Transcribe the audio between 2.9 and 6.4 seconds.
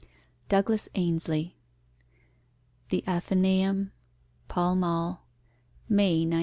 ATHENAEUM, PALL MALL, May 1909.